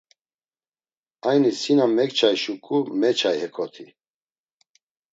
Ayni 1.29 1.51
si 1.59 1.71
na 1.77 1.85
mekçay 1.95 2.35
şuǩu 2.43 2.77
meçay 2.99 3.37
hekoti! 3.41 3.85